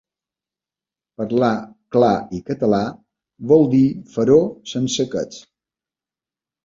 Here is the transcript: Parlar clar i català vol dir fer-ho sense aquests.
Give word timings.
Parlar 1.21 1.51
clar 1.97 2.13
i 2.39 2.41
català 2.49 2.79
vol 3.53 3.69
dir 3.77 3.85
fer-ho 4.17 4.41
sense 4.75 5.07
aquests. 5.09 5.45